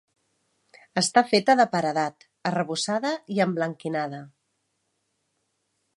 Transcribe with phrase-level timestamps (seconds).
[1.01, 4.27] Està feta de paredat, arrebossada i emblanquinada.